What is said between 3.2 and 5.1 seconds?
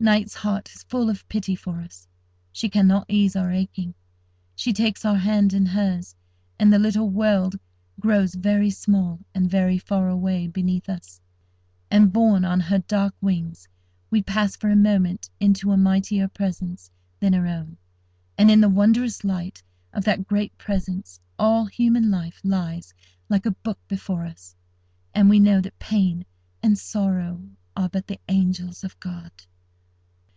our aching; she takes